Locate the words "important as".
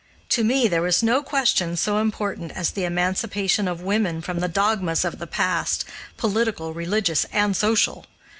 1.99-2.71